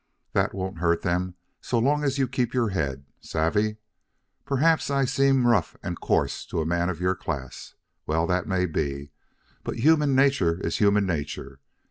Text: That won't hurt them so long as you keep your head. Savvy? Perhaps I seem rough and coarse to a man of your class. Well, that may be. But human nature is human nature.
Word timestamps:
That 0.33 0.55
won't 0.55 0.79
hurt 0.79 1.03
them 1.03 1.35
so 1.61 1.77
long 1.77 2.03
as 2.03 2.17
you 2.17 2.27
keep 2.27 2.55
your 2.55 2.69
head. 2.69 3.05
Savvy? 3.19 3.77
Perhaps 4.45 4.89
I 4.89 5.05
seem 5.05 5.45
rough 5.45 5.77
and 5.83 5.99
coarse 5.99 6.43
to 6.47 6.59
a 6.59 6.65
man 6.65 6.89
of 6.89 6.99
your 6.99 7.13
class. 7.13 7.75
Well, 8.07 8.25
that 8.25 8.47
may 8.47 8.65
be. 8.65 9.11
But 9.63 9.77
human 9.81 10.15
nature 10.15 10.59
is 10.61 10.79
human 10.79 11.05
nature. 11.05 11.59